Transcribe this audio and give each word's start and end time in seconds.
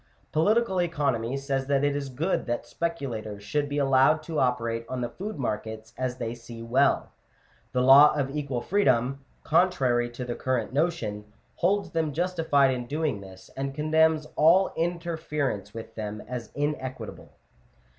Political 0.31 0.81
economy 0.81 1.37
says 1.37 1.69
it 1.69 1.83
is 1.83 2.09
good 2.09 2.47
that 2.47 2.65
speculators 2.65 3.43
should 3.43 3.69
be 3.69 3.77
allowed 3.77 4.23
to 4.23 4.39
operate 4.39 4.83
on 4.89 5.01
the 5.01 5.09
food 5.09 5.37
markets 5.37 5.93
as 5.95 6.17
they 6.17 6.33
see 6.33 6.63
well: 6.63 7.11
the 7.71 7.81
law 7.83 8.11
of 8.15 8.35
equal 8.35 8.61
freedom 8.61 9.23
(oontrary 9.45 10.11
to 10.11 10.25
the 10.25 10.33
current 10.33 10.73
notion) 10.73 11.31
holds 11.57 11.91
them 11.91 12.13
justified 12.13 12.71
in 12.73 12.87
doing 12.87 13.21
this, 13.21 13.51
and 13.55 13.75
condemns 13.75 14.25
all 14.35 14.73
interference 14.75 15.71
with 15.71 15.93
them 15.93 16.19
as 16.27 16.49
inequitable. 16.55 17.29